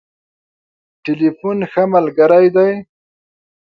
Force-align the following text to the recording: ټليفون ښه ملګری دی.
ټليفون 1.03 1.57
ښه 1.71 1.83
ملګری 1.93 2.47
دی. 2.55 2.69